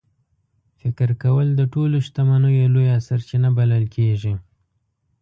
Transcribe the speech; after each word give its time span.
فکر 0.79 1.09
کول 1.23 1.47
د 1.55 1.61
ټولو 1.73 1.95
شتمنیو 2.05 2.71
لویه 2.75 2.95
سرچینه 3.07 3.49
بلل 3.57 3.83
کېږي. 3.95 4.33